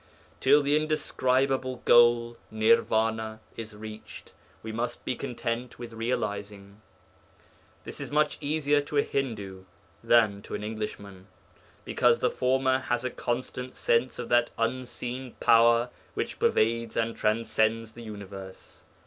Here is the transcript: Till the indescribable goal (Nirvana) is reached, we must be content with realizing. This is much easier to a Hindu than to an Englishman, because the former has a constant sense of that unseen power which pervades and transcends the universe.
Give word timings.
Till 0.39 0.63
the 0.63 0.75
indescribable 0.75 1.83
goal 1.85 2.35
(Nirvana) 2.49 3.39
is 3.55 3.75
reached, 3.75 4.33
we 4.63 4.71
must 4.71 5.05
be 5.05 5.15
content 5.15 5.77
with 5.77 5.93
realizing. 5.93 6.81
This 7.83 8.01
is 8.01 8.09
much 8.09 8.39
easier 8.41 8.81
to 8.81 8.97
a 8.97 9.03
Hindu 9.03 9.65
than 10.03 10.41
to 10.41 10.55
an 10.55 10.63
Englishman, 10.63 11.27
because 11.85 12.19
the 12.19 12.31
former 12.31 12.79
has 12.79 13.05
a 13.05 13.11
constant 13.11 13.75
sense 13.75 14.17
of 14.17 14.27
that 14.29 14.49
unseen 14.57 15.33
power 15.39 15.91
which 16.15 16.39
pervades 16.39 16.97
and 16.97 17.15
transcends 17.15 17.91
the 17.91 18.01
universe. 18.01 18.85